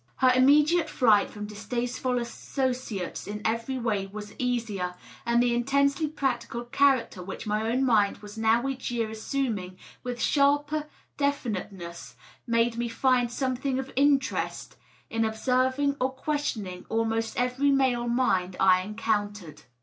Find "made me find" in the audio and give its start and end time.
12.47-13.31